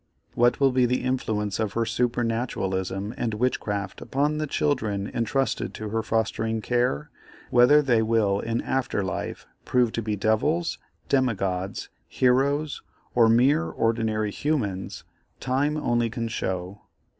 [0.33, 5.89] What will be the influence of her supernaturalism and witchcraft upon the children intrusted to
[5.89, 12.81] her fostering care—whether they will in after life prove to be devils, demi gods, heroes,
[13.13, 15.03] or mere ordinary "humans,"
[15.39, 16.81] time alone can show.